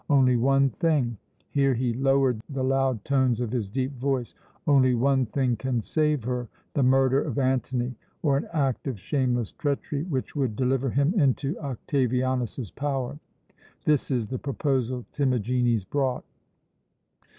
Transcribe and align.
Only 0.09 0.35
one 0.35 0.71
thing" 0.71 1.15
here 1.51 1.75
he 1.75 1.93
lowered 1.93 2.41
the 2.49 2.63
loud 2.63 3.05
tones 3.05 3.39
of 3.39 3.51
his 3.51 3.69
deep 3.69 3.91
voice 3.99 4.33
"only 4.65 4.95
one 4.95 5.27
thing 5.27 5.55
can 5.55 5.79
save 5.79 6.23
her: 6.23 6.47
the 6.73 6.81
murder 6.81 7.21
of 7.21 7.37
Antony, 7.37 7.93
or 8.23 8.35
an 8.35 8.47
act 8.51 8.87
of 8.87 8.99
shameless 8.99 9.51
treachery 9.51 10.01
which 10.01 10.35
would 10.35 10.55
deliver 10.55 10.89
him 10.89 11.13
into 11.13 11.55
Octavianus's 11.59 12.71
power. 12.71 13.19
This 13.85 14.09
is 14.09 14.25
the 14.25 14.39
proposal 14.39 15.05
Timagenes 15.13 15.85
brought." 15.85 16.25